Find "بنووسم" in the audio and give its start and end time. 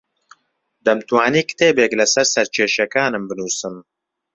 3.29-3.75